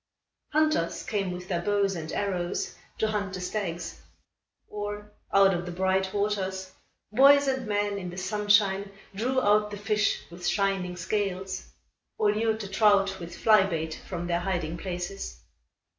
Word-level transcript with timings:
Hunters 0.51 1.03
came 1.03 1.29
with 1.31 1.47
their 1.47 1.61
bows 1.61 1.95
and 1.95 2.11
arrows 2.11 2.73
to 2.97 3.09
hunt 3.09 3.35
the 3.35 3.39
stags. 3.39 4.01
Or, 4.67 5.11
out 5.31 5.53
of 5.53 5.67
the 5.67 5.71
bright 5.71 6.11
waters, 6.11 6.71
boys 7.11 7.47
and 7.47 7.67
men 7.67 7.99
in 7.99 8.09
the 8.09 8.17
sunshine 8.17 8.89
drew 9.13 9.39
out 9.39 9.69
the 9.69 9.77
fish 9.77 10.23
with 10.31 10.47
shining 10.47 10.97
scales, 10.97 11.67
or 12.17 12.31
lured 12.31 12.61
the 12.61 12.67
trout, 12.67 13.19
with 13.19 13.37
fly 13.37 13.61
bait, 13.67 14.01
from 14.07 14.25
their 14.25 14.39
hiding 14.39 14.75
places. 14.75 15.37